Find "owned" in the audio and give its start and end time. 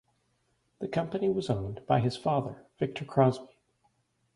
1.47-1.85